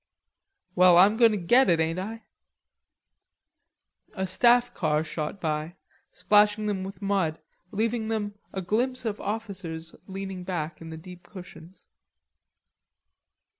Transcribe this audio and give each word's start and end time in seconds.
"Well, 0.73 0.97
I'm 0.97 1.15
goin' 1.15 1.29
to 1.29 1.37
get 1.37 1.69
it, 1.69 1.79
ain't 1.79 1.99
I?" 1.99 2.23
A 4.13 4.25
staff 4.25 4.73
car 4.73 5.03
shot 5.03 5.39
by, 5.39 5.75
splashing 6.11 6.65
them 6.65 6.83
with 6.83 7.03
mud, 7.03 7.39
leaving 7.69 8.07
them 8.07 8.33
a 8.51 8.63
glimpse 8.63 9.05
of 9.05 9.21
officers 9.21 9.95
leaning 10.07 10.43
back 10.43 10.81
in 10.81 10.89
the 10.89 10.97
deep 10.97 11.21
cushions. 11.21 11.85